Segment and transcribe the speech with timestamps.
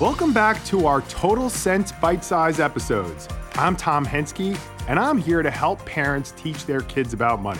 [0.00, 3.26] Welcome back to our Total Sense Bite Size episodes.
[3.54, 4.56] I'm Tom Hensky,
[4.86, 7.58] and I'm here to help parents teach their kids about money.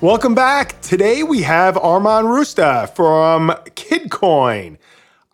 [0.00, 0.80] Welcome back.
[0.80, 4.78] Today we have Arman Rousta from KidCoin.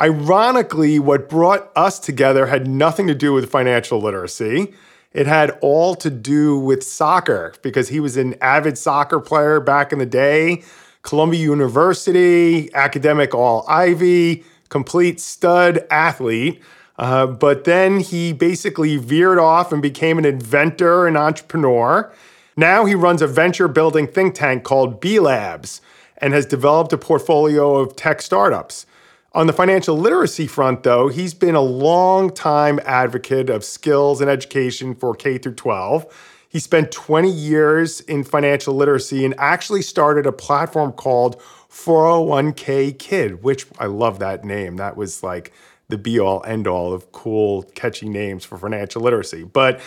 [0.02, 4.74] Ironically, what brought us together had nothing to do with financial literacy.
[5.12, 9.92] It had all to do with soccer because he was an avid soccer player back
[9.92, 10.64] in the day,
[11.02, 16.60] Columbia University, academic all Ivy, complete stud athlete.
[16.96, 22.12] Uh, but then he basically veered off and became an inventor and entrepreneur.
[22.56, 25.80] Now he runs a venture building think tank called B Labs
[26.18, 28.86] and has developed a portfolio of tech startups.
[29.32, 34.30] On the financial literacy front, though, he's been a long time advocate of skills and
[34.30, 36.06] education for K through 12.
[36.48, 41.42] He spent 20 years in financial literacy and actually started a platform called
[41.74, 44.76] 401k Kid, which I love that name.
[44.76, 45.52] That was like
[45.88, 49.42] the be all end all of cool, catchy names for financial literacy.
[49.42, 49.80] But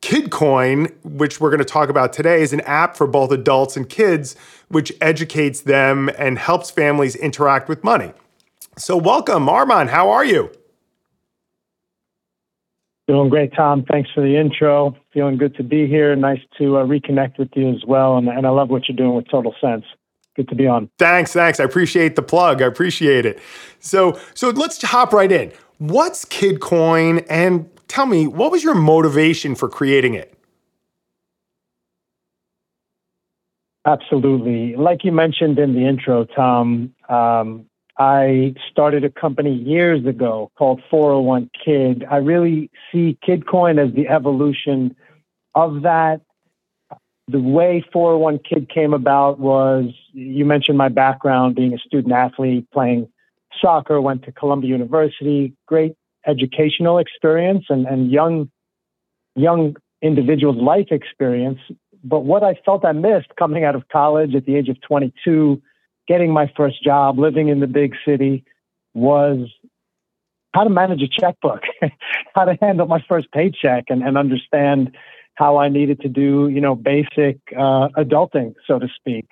[0.00, 3.88] KidCoin, which we're going to talk about today, is an app for both adults and
[3.88, 4.36] kids,
[4.68, 8.12] which educates them and helps families interact with money.
[8.78, 9.88] So, welcome, Arman.
[9.88, 10.50] How are you?
[13.08, 13.84] Doing great, Tom.
[13.90, 14.96] Thanks for the intro.
[15.12, 16.14] Feeling good to be here.
[16.16, 18.16] Nice to uh, reconnect with you as well.
[18.16, 19.84] And, and I love what you're doing with Total Sense.
[20.36, 20.90] Good to be on.
[20.98, 21.60] Thanks, thanks.
[21.60, 22.60] I appreciate the plug.
[22.60, 23.40] I appreciate it.
[23.78, 25.52] So, so let's hop right in.
[25.78, 30.34] What's KidCoin, and tell me what was your motivation for creating it?
[33.86, 34.76] Absolutely.
[34.76, 37.66] Like you mentioned in the intro, Tom, um,
[37.98, 42.04] I started a company years ago called 401 Kid.
[42.10, 44.96] I really see KidCoin as the evolution
[45.54, 46.22] of that.
[47.28, 52.66] The way 401 Kid came about was you mentioned my background being a student athlete,
[52.72, 53.08] playing
[53.60, 55.94] soccer, went to Columbia University, great
[56.26, 58.50] educational experience and, and young
[59.36, 61.58] young individuals' life experience.
[62.04, 65.60] But what I felt I missed coming out of college at the age of 22
[66.06, 68.44] getting my first job, living in the big city,
[68.92, 69.48] was
[70.52, 71.62] how to manage a checkbook,
[72.34, 74.94] how to handle my first paycheck, and, and understand
[75.34, 79.26] how I needed to do, you know, basic uh, adulting, so to speak.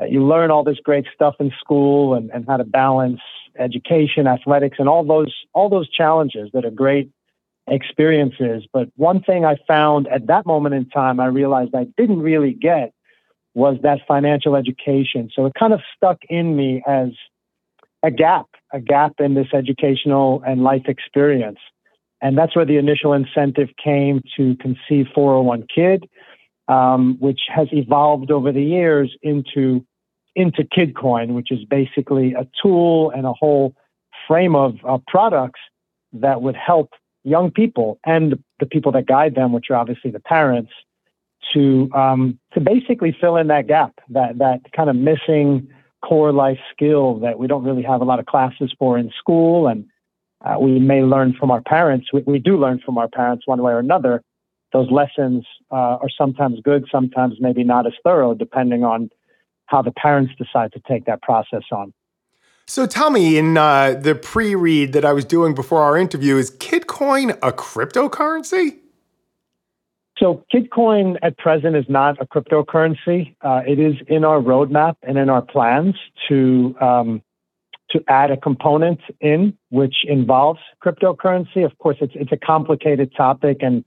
[0.00, 3.20] Uh, you learn all this great stuff in school and, and how to balance
[3.58, 7.10] education, athletics, and all those all those challenges that are great
[7.66, 8.64] experiences.
[8.72, 12.52] But one thing I found at that moment in time, I realized I didn't really
[12.52, 12.92] get
[13.54, 15.30] was that financial education.
[15.34, 17.08] So it kind of stuck in me as
[18.02, 21.58] a gap, a gap in this educational and life experience.
[22.20, 26.08] And that's where the initial incentive came to conceive 401 Kid,
[26.68, 29.84] um, which has evolved over the years into,
[30.34, 33.74] into KidCoin, which is basically a tool and a whole
[34.26, 35.60] frame of uh, products
[36.12, 36.90] that would help
[37.24, 40.72] young people and the people that guide them, which are obviously the parents,
[41.52, 45.68] to um, to basically fill in that gap, that that kind of missing
[46.02, 49.66] core life skill that we don't really have a lot of classes for in school,
[49.66, 49.86] and
[50.44, 52.08] uh, we may learn from our parents.
[52.12, 54.22] We, we, do learn from our parents one way or another.
[54.72, 59.10] Those lessons uh, are sometimes good, sometimes maybe not as thorough, depending on
[59.66, 61.92] how the parents decide to take that process on.
[62.68, 66.50] So tell me, in uh, the pre-read that I was doing before our interview, is
[66.50, 68.78] KidCoin a cryptocurrency?
[70.18, 73.36] So KidCoin at present is not a cryptocurrency.
[73.40, 75.94] Uh, it is in our roadmap and in our plans
[76.28, 77.22] to um,
[77.90, 81.64] to add a component in which involves cryptocurrency.
[81.64, 83.84] Of course, it's it's a complicated topic and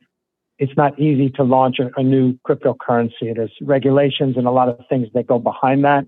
[0.59, 3.33] it's not easy to launch a, a new cryptocurrency.
[3.35, 6.05] There's regulations and a lot of things that go behind that.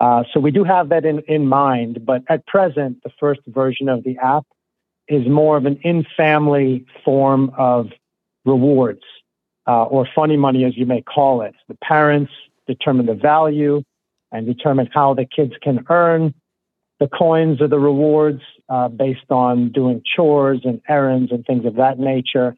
[0.00, 3.88] Uh, so we do have that in, in mind, but at present, the first version
[3.88, 4.44] of the app
[5.08, 7.88] is more of an in-family form of
[8.44, 9.02] rewards
[9.68, 11.54] uh, or funny money, as you may call it.
[11.68, 12.32] The parents
[12.66, 13.82] determine the value
[14.32, 16.34] and determine how the kids can earn
[16.98, 21.74] the coins or the rewards uh, based on doing chores and errands and things of
[21.74, 22.56] that nature.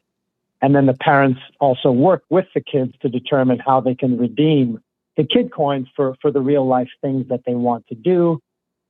[0.61, 4.79] And then the parents also work with the kids to determine how they can redeem
[5.17, 8.39] the kid coins for, for the real life things that they want to do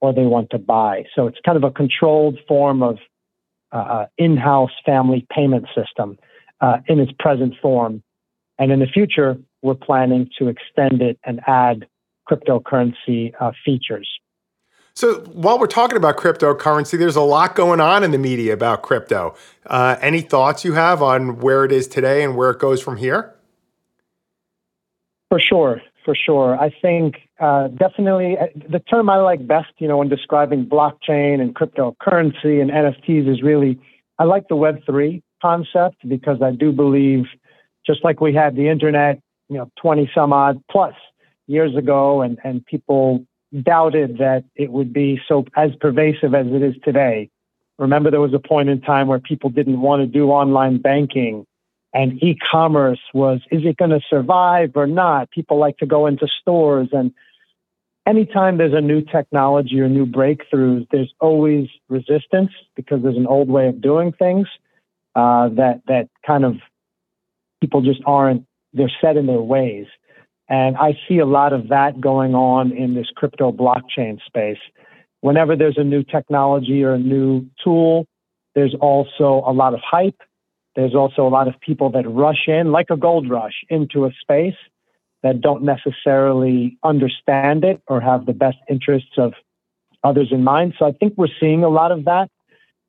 [0.02, 1.04] or they want to buy.
[1.16, 2.98] So it's kind of a controlled form of
[3.72, 6.18] uh, uh in house family payment system
[6.62, 8.04] uh, in its present form.
[8.58, 11.88] And in the future, we're planning to extend it and add
[12.30, 14.10] cryptocurrency uh, features.
[14.98, 18.82] So while we're talking about cryptocurrency, there's a lot going on in the media about
[18.82, 19.36] crypto.
[19.66, 22.96] Uh, any thoughts you have on where it is today and where it goes from
[22.96, 23.36] here?
[25.30, 25.82] For sure.
[26.06, 26.58] for sure.
[26.58, 31.42] I think uh, definitely uh, the term I like best, you know, when describing blockchain
[31.42, 33.78] and cryptocurrency and NFTs is really,
[34.18, 37.26] I like the Web3 concept because I do believe,
[37.86, 39.20] just like we had the internet,
[39.50, 40.94] you know, 20 some odd plus
[41.48, 43.26] years ago, and, and people
[43.64, 47.30] doubted that it would be so as pervasive as it is today.
[47.78, 51.46] Remember, there was a point in time where people didn't want to do online banking
[51.96, 56.28] and e-commerce was is it going to survive or not people like to go into
[56.42, 57.12] stores and
[58.06, 63.50] anytime there's a new technology or new breakthroughs there's always resistance because there's an old
[63.50, 64.48] way of doing things
[65.16, 66.58] uh, that that kind of
[67.62, 69.88] people just aren't they're set in their ways
[70.50, 74.60] and i see a lot of that going on in this crypto blockchain space
[75.22, 78.06] whenever there's a new technology or a new tool
[78.54, 80.22] there's also a lot of hype
[80.76, 84.12] there's also a lot of people that rush in, like a gold rush, into a
[84.22, 84.58] space
[85.24, 89.34] that don't necessarily understand it or have the best interests of
[90.04, 90.74] others in mind.
[90.78, 92.30] So I think we're seeing a lot of that,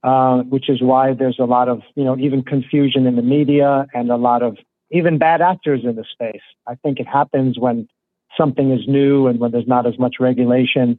[0.02, 3.86] uh, which is why there's a lot of, you know, even confusion in the media
[3.94, 4.58] and a lot of
[4.90, 6.42] even bad actors in the space.
[6.66, 7.88] I think it happens when
[8.36, 10.98] something is new and when there's not as much regulation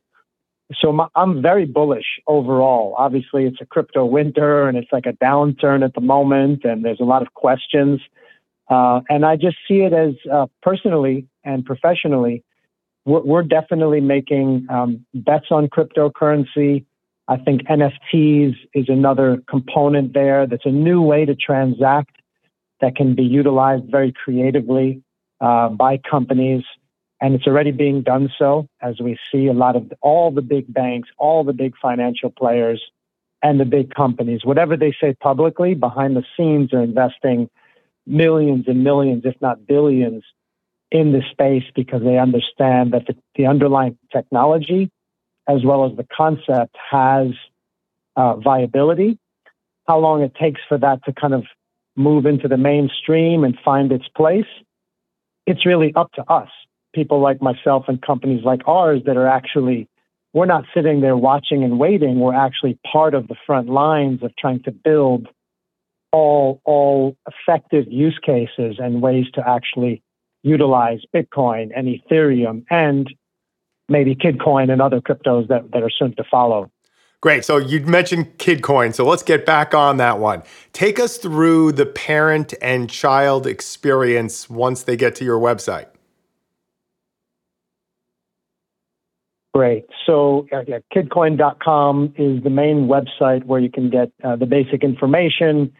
[0.75, 2.93] so my, I'm very bullish overall.
[2.97, 6.99] Obviously, it's a crypto winter and it's like a downturn at the moment, and there's
[6.99, 8.01] a lot of questions.
[8.69, 12.43] Uh, and I just see it as uh, personally and professionally,
[13.05, 16.85] we're, we're definitely making um, bets on cryptocurrency.
[17.29, 20.45] I think NFTs is another component there.
[20.47, 22.16] That's a new way to transact
[22.81, 25.01] that can be utilized very creatively
[25.41, 26.63] uh, by companies
[27.19, 30.71] and it's already being done so as we see a lot of all the big
[30.71, 32.81] banks, all the big financial players,
[33.43, 37.49] and the big companies, whatever they say publicly, behind the scenes are investing
[38.05, 40.23] millions and millions, if not billions,
[40.91, 44.89] in this space because they understand that the, the underlying technology,
[45.47, 47.27] as well as the concept, has
[48.15, 49.19] uh, viability.
[49.87, 51.45] How long it takes for that to kind of
[51.97, 54.45] move into the mainstream and find its place,
[55.45, 56.49] it's really up to us.
[56.93, 59.89] People like myself and companies like ours that are actually
[60.33, 62.19] we're not sitting there watching and waiting.
[62.19, 65.27] We're actually part of the front lines of trying to build
[66.11, 70.03] all all effective use cases and ways to actually
[70.43, 73.13] utilize bitcoin and ethereum and
[73.89, 76.69] maybe kidcoin and other cryptos that, that are soon to follow
[77.21, 77.43] Great.
[77.43, 78.93] So you mentioned KidCoin.
[78.93, 80.43] So let's get back on that one.
[80.71, 85.87] Take us through the parent and child experience once they get to your website.
[89.55, 89.85] Great.
[90.05, 94.83] So, uh, yeah, kidcoin.com is the main website where you can get uh, the basic
[94.83, 95.73] information.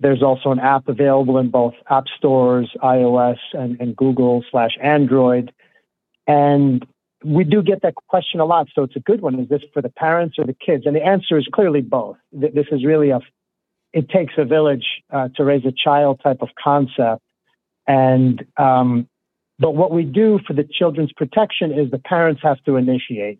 [0.00, 5.52] There's also an app available in both app stores, iOS and, and Google slash Android.
[6.26, 6.84] And
[7.24, 8.68] we do get that question a lot.
[8.74, 9.38] So it's a good one.
[9.38, 10.86] Is this for the parents or the kids?
[10.86, 12.16] And the answer is clearly both.
[12.32, 13.20] This is really a,
[13.92, 17.22] it takes a village uh, to raise a child type of concept.
[17.86, 19.08] And um,
[19.58, 23.38] but what we do for the children's protection is the parents have to initiate.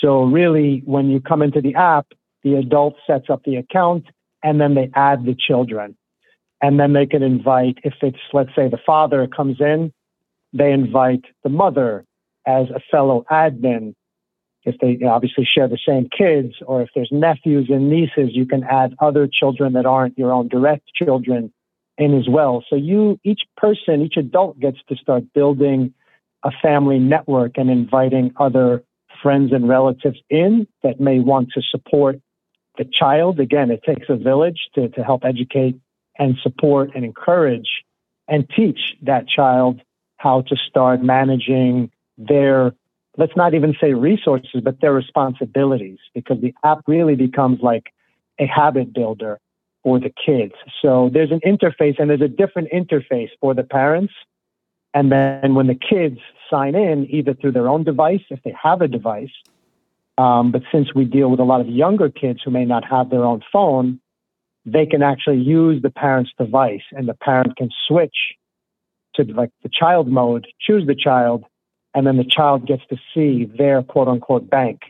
[0.00, 2.06] So really, when you come into the app,
[2.44, 4.04] the adult sets up the account
[4.42, 5.96] and then they add the children.
[6.60, 9.92] And then they can invite, if it's, let's say, the father comes in,
[10.52, 12.04] they invite the mother
[12.48, 13.94] as a fellow admin.
[14.64, 18.64] If they obviously share the same kids, or if there's nephews and nieces, you can
[18.64, 21.52] add other children that aren't your own direct children
[21.96, 22.64] in as well.
[22.68, 25.94] So you, each person, each adult gets to start building
[26.42, 28.82] a family network and inviting other
[29.22, 32.20] friends and relatives in that may want to support
[32.78, 33.40] the child.
[33.40, 35.76] Again, it takes a village to, to help educate
[36.18, 37.84] and support and encourage
[38.26, 39.80] and teach that child
[40.16, 42.74] how to start managing their,
[43.16, 47.92] let's not even say resources, but their responsibilities, because the app really becomes like
[48.38, 49.40] a habit builder
[49.82, 50.54] for the kids.
[50.82, 54.12] So there's an interface and there's a different interface for the parents.
[54.92, 56.18] And then when the kids
[56.50, 59.30] sign in, either through their own device, if they have a device,
[60.16, 63.08] um, but since we deal with a lot of younger kids who may not have
[63.08, 64.00] their own phone,
[64.66, 68.34] they can actually use the parent's device and the parent can switch
[69.14, 71.44] to like the child mode, choose the child,
[71.98, 74.82] and then the child gets to see their quote unquote bank,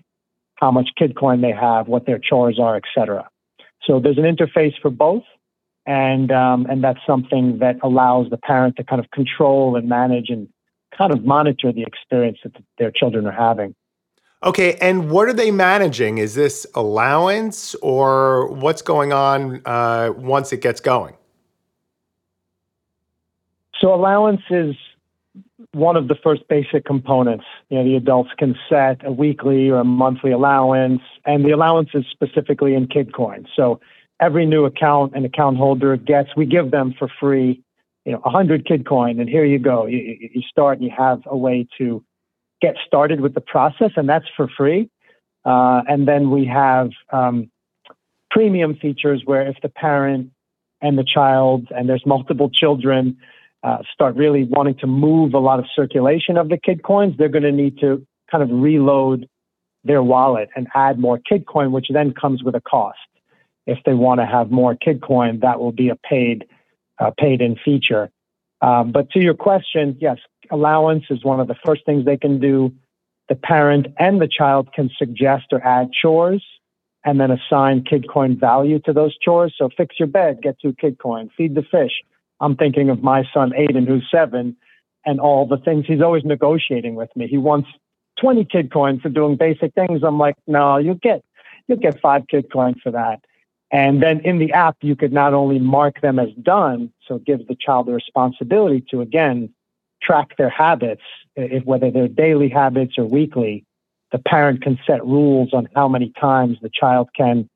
[0.57, 3.27] how much kid coin they have, what their chores are, etc.
[3.83, 5.23] So there's an interface for both,
[5.87, 10.29] and um, and that's something that allows the parent to kind of control and manage
[10.29, 10.49] and
[10.97, 13.75] kind of monitor the experience that their children are having.
[14.45, 16.19] Okay, and what are they managing?
[16.19, 21.15] Is this allowance or what's going on uh, once it gets going?
[23.81, 24.75] So allowance is
[25.73, 27.45] one of the first basic components.
[27.69, 31.91] You know, the adults can set a weekly or a monthly allowance, and the allowance
[31.95, 33.47] is specifically in KidCoin.
[33.57, 33.81] So
[34.21, 37.63] every new account an account holder gets, we give them for free,
[38.05, 39.87] you know, 100 KidCoin, and here you go.
[39.87, 42.05] You, you start and you have a way to
[42.61, 44.91] get started with the process, and that's for free.
[45.45, 47.51] Uh, and then we have um,
[48.31, 50.31] premium features where if the parent
[50.81, 53.17] and the child, and there's multiple children,
[53.63, 57.29] uh, start really wanting to move a lot of circulation of the kid coins, they're
[57.29, 59.29] going to need to kind of reload
[59.85, 62.99] their wallet and add more kid coin, which then comes with a cost.
[63.67, 66.47] If they want to have more kid coin, that will be a paid
[66.99, 68.11] uh, paid in feature.
[68.61, 70.19] Um, but to your question, yes,
[70.51, 72.73] allowance is one of the first things they can do.
[73.29, 76.45] The parent and the child can suggest or add chores
[77.05, 79.55] and then assign KidCoin value to those chores.
[79.57, 81.93] So fix your bed, get two KidCoin, feed the fish.
[82.41, 84.57] I'm thinking of my son Aiden, who's seven,
[85.05, 87.27] and all the things he's always negotiating with me.
[87.27, 87.69] He wants
[88.21, 90.03] 20 KidCoin for doing basic things.
[90.03, 91.23] I'm like, no, you'll get
[91.67, 93.21] you'll get five KidCoin for that.
[93.71, 97.27] And then in the app, you could not only mark them as done, so it
[97.27, 99.53] gives the child the responsibility to again
[100.03, 101.03] track their habits,
[101.37, 103.65] if, whether they're daily habits or weekly.
[104.11, 107.49] The parent can set rules on how many times the child can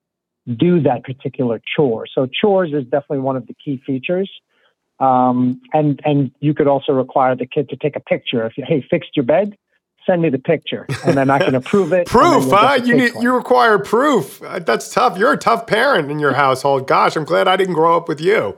[0.56, 2.06] do that particular chore.
[2.12, 4.30] So chores is definitely one of the key features.
[5.00, 8.46] Um, and and you could also require the kid to take a picture.
[8.46, 9.56] If you hey fixed your bed,
[10.06, 12.06] send me the picture, and then I can approve it.
[12.06, 12.80] proof, huh?
[12.84, 14.42] You need you require proof.
[14.42, 15.18] Uh, that's tough.
[15.18, 16.86] You're a tough parent in your household.
[16.86, 18.56] Gosh, I'm glad I didn't grow up with you.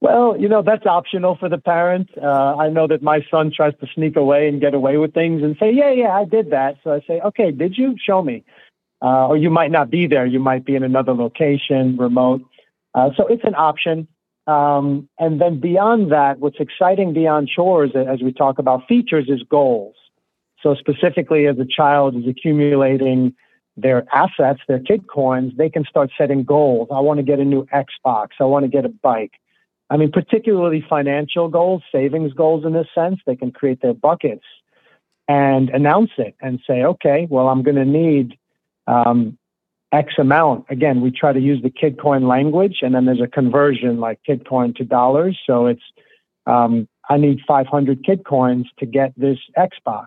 [0.00, 2.10] Well, you know that's optional for the parent.
[2.20, 5.42] Uh, I know that my son tries to sneak away and get away with things
[5.42, 8.44] and say, "Yeah, yeah, I did that." So I say, "Okay, did you show me?"
[9.00, 10.26] Uh, or you might not be there.
[10.26, 12.42] You might be in another location, remote.
[12.94, 14.06] Uh, so it's an option.
[14.46, 19.42] Um, and then beyond that, what's exciting beyond chores, as we talk about features, is
[19.48, 19.94] goals.
[20.62, 23.34] So specifically, as a child is accumulating
[23.76, 26.88] their assets, their kid coins, they can start setting goals.
[26.92, 28.28] I want to get a new Xbox.
[28.40, 29.32] I want to get a bike.
[29.90, 33.20] I mean, particularly financial goals, savings goals in this sense.
[33.26, 34.44] They can create their buckets
[35.28, 38.38] and announce it and say, okay, well, I'm going to need
[38.86, 39.38] um,
[39.92, 40.64] X amount.
[40.70, 44.74] Again, we try to use the KidCoin language, and then there's a conversion like KidCoin
[44.76, 45.38] to dollars.
[45.46, 45.82] So it's
[46.46, 50.06] um, I need 500 KidCoins to get this Xbox,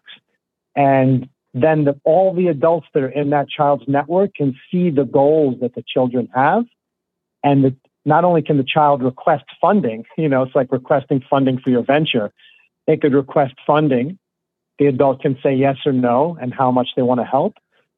[0.76, 5.06] and then the, all the adults that are in that child's network can see the
[5.06, 6.66] goals that the children have,
[7.44, 7.76] and the,
[8.06, 11.84] not only can the child request funding, you know, it's like requesting funding for your
[11.84, 12.32] venture.
[12.88, 14.20] They could request funding.
[14.78, 17.56] The adult can say yes or no and how much they want to help.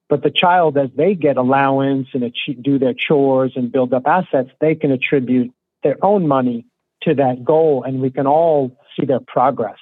[0.10, 4.50] But the child, as they get allowance and do their chores and build up assets,
[4.62, 5.52] they can attribute
[5.84, 6.66] their own money
[7.04, 7.84] to that goal.
[7.84, 9.80] And we can all see their progress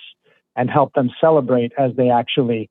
[0.56, 2.70] and help them celebrate as they actually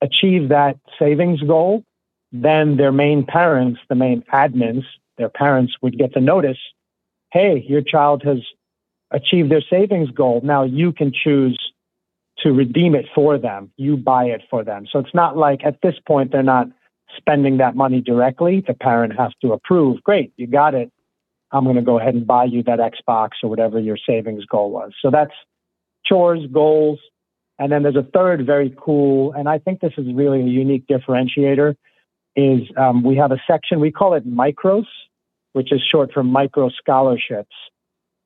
[0.00, 1.84] achieve that savings goal.
[2.32, 4.84] Then their main parents, the main admins,
[5.16, 6.58] their parents would get the notice
[7.32, 8.38] hey, your child has
[9.10, 10.40] achieved their savings goal.
[10.42, 11.58] Now you can choose
[12.38, 13.70] to redeem it for them.
[13.76, 14.86] You buy it for them.
[14.90, 16.68] So it's not like at this point they're not
[17.16, 18.62] spending that money directly.
[18.66, 20.02] The parent has to approve.
[20.02, 20.92] Great, you got it.
[21.52, 24.70] I'm going to go ahead and buy you that Xbox or whatever your savings goal
[24.70, 24.92] was.
[25.00, 25.32] So that's
[26.04, 26.98] chores, goals.
[27.58, 30.86] And then there's a third very cool, and I think this is really a unique
[30.86, 31.74] differentiator,
[32.36, 34.84] is um, we have a section, we call it micros,
[35.54, 37.54] which is short for micro scholarships.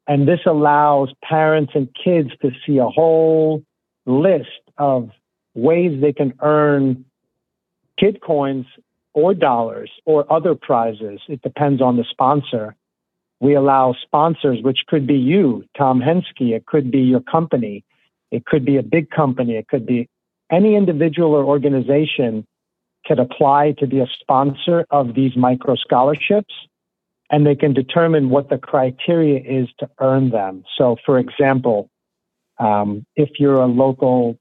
[0.09, 3.63] And this allows parents and kids to see a whole
[4.05, 5.11] list of
[5.55, 7.05] ways they can earn
[8.01, 8.67] kid coins
[9.13, 11.21] or dollars or other prizes.
[11.29, 12.75] It depends on the sponsor.
[13.41, 17.85] We allow sponsors, which could be you, Tom Hensky, it could be your company,
[18.31, 20.09] it could be a big company, it could be
[20.51, 22.47] any individual or organization
[23.07, 26.55] can apply to be a sponsor of these micro scholarships
[27.31, 30.65] and they can determine what the criteria is to earn them.
[30.77, 31.89] So, for example,
[32.59, 34.39] um, if you're a local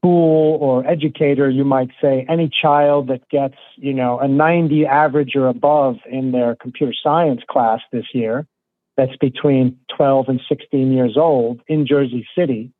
[0.00, 5.36] school or educator, you might say any child that gets, you know, a 90 average
[5.36, 8.46] or above in their computer science class this year,
[8.96, 12.72] that's between 12 and 16 years old in Jersey City,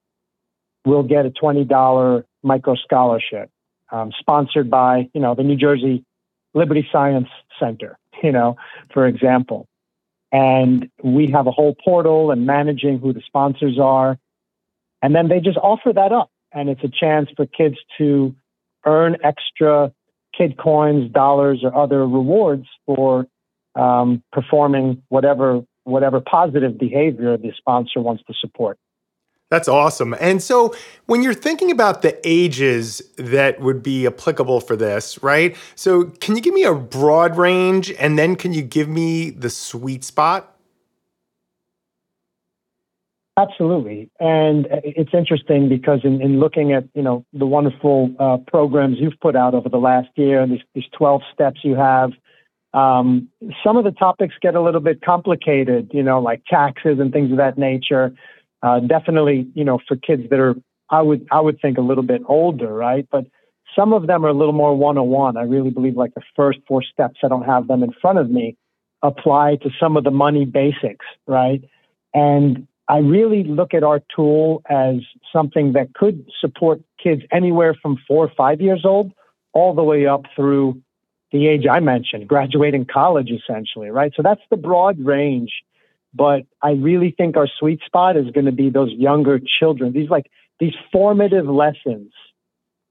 [0.84, 3.50] will get a $20 micro scholarship
[3.90, 6.04] um, sponsored by, you know, the New Jersey
[6.54, 8.56] Liberty Science Center, you know,
[8.92, 9.66] for example.
[10.32, 14.16] And we have a whole portal and managing who the sponsors are.
[15.02, 18.35] And then they just offer that up and it's a chance for kids to
[18.85, 19.92] earn extra
[20.37, 23.26] kid coins, dollars, or other rewards for
[23.75, 28.78] um, performing whatever whatever positive behavior the sponsor wants to support.
[29.50, 30.14] That's awesome.
[30.21, 30.75] And so
[31.07, 35.57] when you're thinking about the ages that would be applicable for this, right?
[35.75, 39.50] So can you give me a broad range and then can you give me the
[39.50, 40.50] sweet spot?
[43.40, 44.11] Absolutely.
[44.20, 49.18] And it's interesting because in, in looking at, you know, the wonderful uh, programs you've
[49.20, 52.11] put out over the last year, these, these 12 steps you have,
[52.75, 53.28] um,
[53.64, 57.30] some of the topics get a little bit complicated, you know, like taxes and things
[57.30, 58.12] of that nature.
[58.62, 60.54] Uh, definitely, you know, for kids that are,
[60.90, 63.09] I would, I would think a little bit older, right?
[63.11, 63.25] But
[63.75, 65.38] some of them are a little more one-on-one.
[65.38, 68.30] I really believe like the first four steps, I don't have them in front of
[68.30, 68.56] me,
[69.02, 71.62] apply to some of the money basics, right?
[72.12, 74.97] And I really look at our tool as
[75.32, 79.12] something that could support kids anywhere from four or five years old
[79.52, 80.82] all the way up through
[81.30, 84.12] the age I mentioned, graduating college essentially, right?
[84.16, 85.52] So that's the broad range.
[86.12, 89.92] But I really think our sweet spot is going to be those younger children.
[89.92, 90.28] These like
[90.59, 92.12] these formative lessons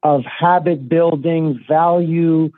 [0.01, 2.51] of habit building, value.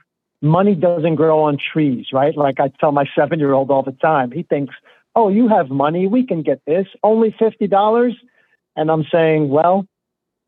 [0.44, 2.38] Money doesn't grow on trees, right?
[2.38, 4.30] Like I tell my seven year old all the time.
[4.32, 4.76] He thinks
[5.16, 8.14] oh, you have money, we can get this, only $50.
[8.76, 9.86] And I'm saying, well,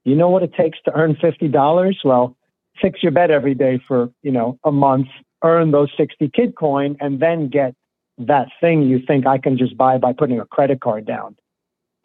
[0.05, 1.95] you know what it takes to earn $50?
[2.03, 2.35] Well,
[2.81, 5.07] fix your bed every day for, you know, a month,
[5.43, 7.75] earn those 60 kid coin, and then get
[8.17, 11.35] that thing you think I can just buy by putting a credit card down.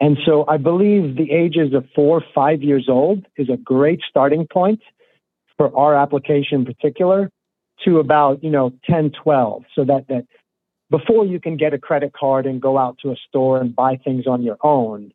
[0.01, 4.47] And so I believe the ages of four, five years old is a great starting
[4.47, 4.81] point
[5.57, 7.29] for our application in particular
[7.83, 9.63] to about, you know, 10, 12.
[9.75, 10.25] So that, that
[10.89, 13.97] before you can get a credit card and go out to a store and buy
[13.97, 15.11] things on your own,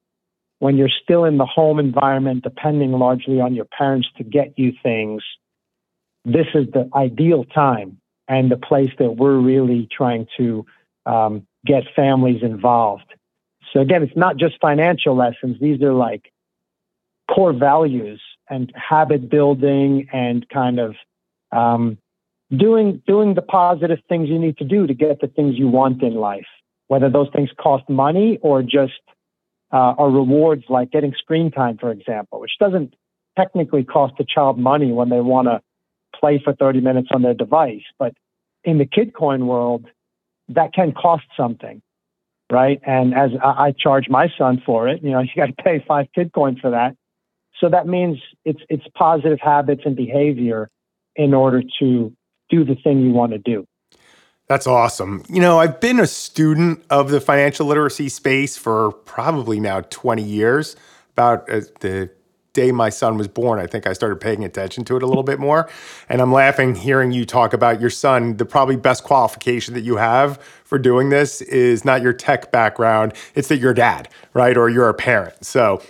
[0.60, 4.72] when you're still in the home environment, depending largely on your parents to get you
[4.82, 5.22] things,
[6.24, 10.64] this is the ideal time and the place that we're really trying to
[11.06, 13.12] um, get families involved.
[13.72, 16.30] So, again, it's not just financial lessons, these are like
[17.30, 20.94] core values and habit building and kind of
[21.52, 21.98] um,
[22.58, 26.02] doing doing the positive things you need to do to get the things you want
[26.02, 26.46] in life,
[26.88, 29.00] whether those things cost money or just
[29.72, 32.94] uh, are rewards like getting screen time, for example, which doesn't
[33.36, 35.60] technically cost a child money when they want to
[36.18, 37.82] play for 30 minutes on their device.
[37.98, 38.14] But
[38.62, 39.86] in the KidCoin world,
[40.48, 41.82] that can cost something,
[42.52, 42.80] right?
[42.86, 45.84] And as I, I charge my son for it, you know, you got to pay
[45.86, 46.96] five KidCoin for that.
[47.60, 50.68] So that means it's it's positive habits and behavior
[51.16, 52.12] in order to
[52.50, 53.66] do the thing you want to do.
[54.46, 55.22] That's awesome.
[55.28, 60.22] You know, I've been a student of the financial literacy space for probably now 20
[60.22, 60.76] years.
[61.12, 62.10] About uh, the
[62.52, 65.22] day my son was born, I think I started paying attention to it a little
[65.22, 65.70] bit more.
[66.08, 68.36] And I'm laughing hearing you talk about your son.
[68.36, 73.14] The probably best qualification that you have for doing this is not your tech background,
[73.34, 74.56] it's that you're a dad, right?
[74.56, 75.44] Or you're a parent.
[75.44, 75.82] So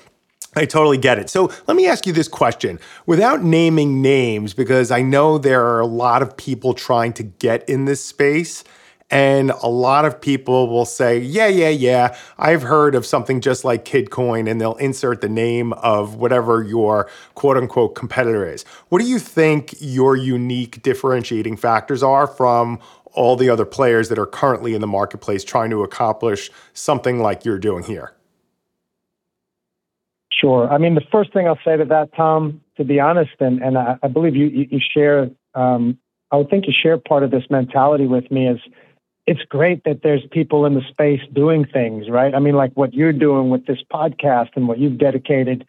[0.56, 1.28] I totally get it.
[1.30, 5.80] So let me ask you this question without naming names, because I know there are
[5.80, 8.64] a lot of people trying to get in this space.
[9.10, 13.62] And a lot of people will say, yeah, yeah, yeah, I've heard of something just
[13.62, 18.64] like KidCoin, and they'll insert the name of whatever your quote unquote competitor is.
[18.88, 22.80] What do you think your unique differentiating factors are from
[23.12, 27.44] all the other players that are currently in the marketplace trying to accomplish something like
[27.44, 28.13] you're doing here?
[30.40, 30.70] Sure.
[30.72, 33.78] I mean, the first thing I'll say to that, Tom, to be honest, and, and
[33.78, 35.98] I, I believe you, you, share, um,
[36.30, 38.60] I would think you share part of this mentality with me is
[39.26, 42.34] it's great that there's people in the space doing things, right?
[42.34, 45.66] I mean, like what you're doing with this podcast and what you've dedicated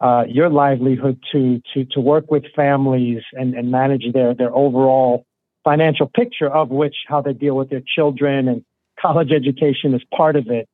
[0.00, 5.24] uh, your livelihood to, to, to work with families and, and manage their, their overall
[5.62, 8.64] financial picture of which how they deal with their children and
[8.98, 10.68] college education is part of it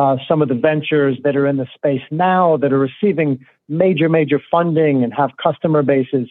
[0.00, 4.08] uh, some of the ventures that are in the space now that are receiving major,
[4.08, 6.26] major funding and have customer bases.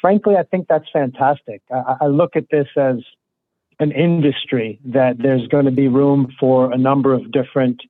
[0.00, 1.62] Frankly, I think that's fantastic.
[1.70, 2.96] I, I look at this as
[3.78, 7.80] an industry that there's going to be room for a number of different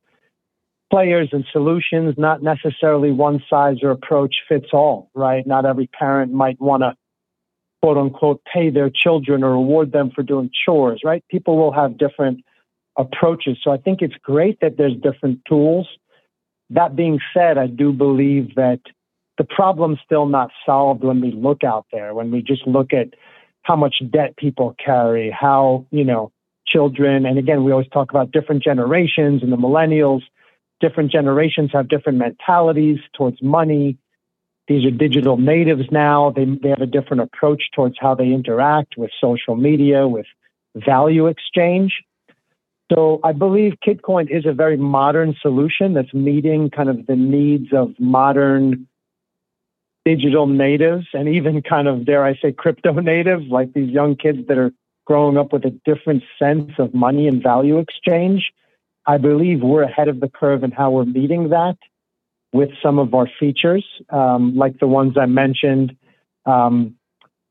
[0.90, 5.46] players and solutions, not necessarily one size or approach fits all, right?
[5.46, 6.94] Not every parent might want to
[7.80, 11.24] quote unquote pay their children or reward them for doing chores, right?
[11.30, 12.44] People will have different
[12.98, 13.58] approaches.
[13.62, 15.88] So I think it's great that there's different tools.
[16.70, 18.80] That being said, I do believe that
[19.38, 23.14] the problem's still not solved when we look out there, when we just look at
[23.62, 26.32] how much debt people carry, how, you know,
[26.66, 30.22] children, and again, we always talk about different generations and the millennials,
[30.80, 33.96] different generations have different mentalities towards money.
[34.66, 36.30] These are digital natives now.
[36.30, 40.26] They, they have a different approach towards how they interact with social media, with
[40.74, 42.02] value exchange.
[42.92, 47.72] So I believe KidCoin is a very modern solution that's meeting kind of the needs
[47.72, 48.88] of modern
[50.04, 54.38] digital natives and even kind of, dare I say, crypto natives, like these young kids
[54.48, 54.72] that are
[55.04, 58.50] growing up with a different sense of money and value exchange.
[59.06, 61.76] I believe we're ahead of the curve in how we're meeting that
[62.52, 65.96] with some of our features, um, like the ones I mentioned.
[66.46, 66.94] Um,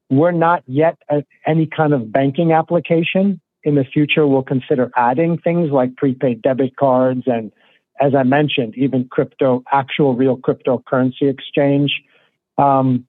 [0.09, 3.41] we're not yet at any kind of banking application.
[3.67, 7.51] In the future, we'll consider adding things like prepaid debit cards and,
[7.99, 11.91] as I mentioned, even crypto, actual real cryptocurrency exchange.
[12.57, 13.05] Um,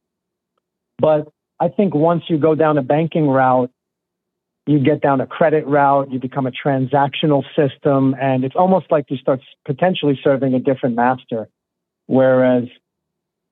[0.98, 3.70] but I think once you go down a banking route,
[4.66, 9.04] you get down a credit route, you become a transactional system, and it's almost like
[9.10, 11.48] you start potentially serving a different master.
[12.06, 12.64] Whereas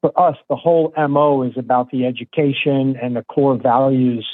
[0.00, 4.26] for us, the whole MO is about the education and the core values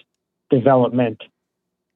[0.49, 1.21] development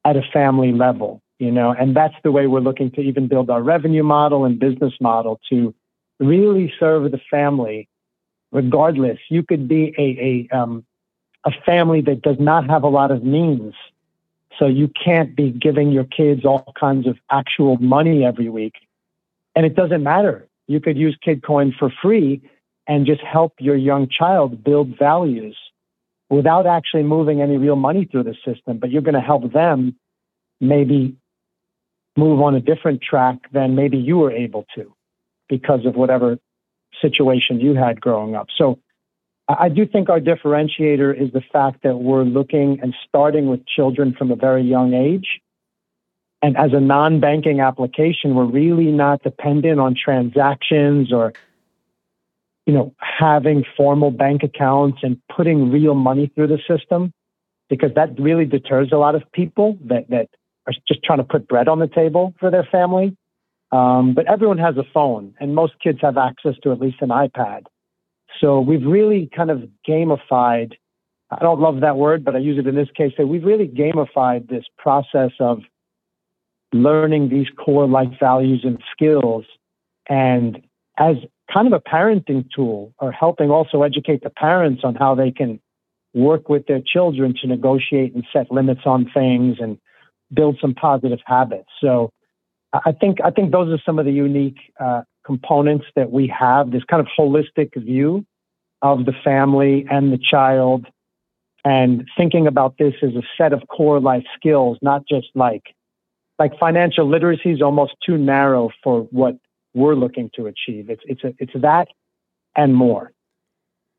[0.07, 3.49] at a family level, you know, and that's the way we're looking to even build
[3.49, 5.75] our revenue model and business model to
[6.19, 7.89] really serve the family
[8.53, 9.19] regardless.
[9.29, 10.85] You could be a, a, um,
[11.43, 13.73] a family that does not have a lot of means.
[14.57, 18.75] So you can't be giving your kids all kinds of actual money every week.
[19.55, 20.47] And it doesn't matter.
[20.67, 22.41] You could use KidCoin for free
[22.87, 25.57] and just help your young child build values
[26.29, 28.77] without actually moving any real money through the system.
[28.77, 29.95] But you're going to help them
[30.59, 31.15] maybe
[32.17, 34.93] move on a different track than maybe you were able to
[35.47, 36.37] because of whatever
[37.01, 38.47] situation you had growing up.
[38.57, 38.79] So
[39.47, 44.13] I do think our differentiator is the fact that we're looking and starting with children
[44.17, 45.39] from a very young age.
[46.41, 51.33] And as a non banking application, we're really not dependent on transactions or
[52.67, 57.13] you know, having formal bank accounts and putting real money through the system,
[57.69, 60.27] because that really deters a lot of people that, that
[60.67, 63.15] are just trying to put bread on the table for their family.
[63.71, 67.09] Um, but everyone has a phone, and most kids have access to at least an
[67.09, 67.63] iPad.
[68.41, 70.73] So we've really kind of gamified.
[71.31, 73.13] I don't love that word, but I use it in this case.
[73.17, 75.61] That we've really gamified this process of
[76.73, 79.45] learning these core life values and skills,
[80.09, 80.61] and
[80.97, 81.15] as
[81.51, 85.59] kind of a parenting tool, or helping also educate the parents on how they can
[86.13, 89.77] work with their children to negotiate and set limits on things and
[90.33, 91.69] build some positive habits.
[91.79, 92.11] So
[92.73, 96.71] I think I think those are some of the unique uh, components that we have.
[96.71, 98.25] This kind of holistic view
[98.81, 100.85] of the family and the child,
[101.63, 105.73] and thinking about this as a set of core life skills, not just like
[106.39, 109.37] like financial literacy is almost too narrow for what
[109.77, 110.89] we're looking to achieve.
[110.89, 111.87] It's it's a, it's that
[112.55, 113.11] and more.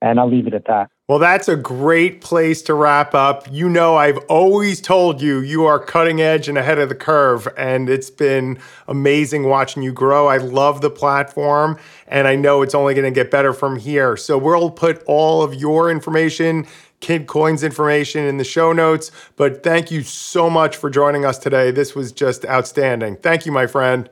[0.02, 0.90] And I'll leave it at that.
[1.08, 3.48] Well, that's a great place to wrap up.
[3.50, 7.48] You know, I've always told you you are cutting edge and ahead of the curve,
[7.56, 10.28] and it's been amazing watching you grow.
[10.28, 14.16] I love the platform, and I know it's only going to get better from here.
[14.16, 16.66] So, we'll put all of your information,
[17.00, 19.10] Kid Coin's information in the show notes.
[19.34, 21.70] But thank you so much for joining us today.
[21.70, 23.16] This was just outstanding.
[23.16, 24.10] Thank you, my friend.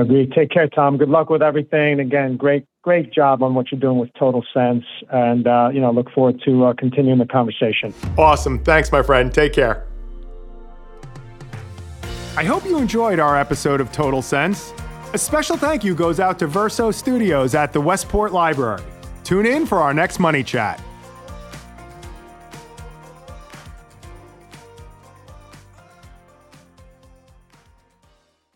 [0.00, 0.32] Agreed.
[0.32, 0.96] Take care, Tom.
[0.96, 2.00] Good luck with everything.
[2.00, 5.90] Again, great, great job on what you're doing with Total Sense, and uh, you know,
[5.90, 7.92] look forward to uh, continuing the conversation.
[8.16, 8.62] Awesome.
[8.64, 9.32] Thanks, my friend.
[9.32, 9.86] Take care.
[12.36, 14.72] I hope you enjoyed our episode of Total Sense.
[15.12, 18.82] A special thank you goes out to Verso Studios at the Westport Library.
[19.24, 20.80] Tune in for our next Money Chat.